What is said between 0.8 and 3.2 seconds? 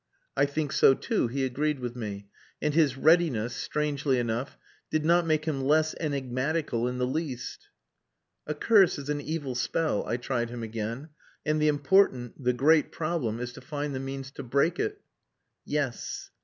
too," he agreed with me, and his